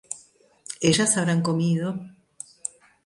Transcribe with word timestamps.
ellas 0.81 1.15
habrán 1.15 1.43
comido 1.43 1.93